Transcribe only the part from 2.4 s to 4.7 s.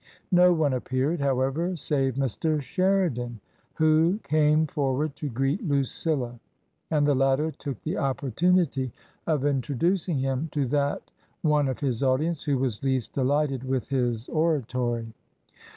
Sheridan, who came